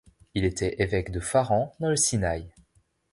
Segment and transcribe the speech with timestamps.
[0.33, 2.51] Il était évêque de Pharan dans le Sinaï.